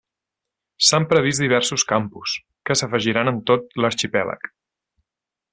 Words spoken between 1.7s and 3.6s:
campus, que s'afegiran en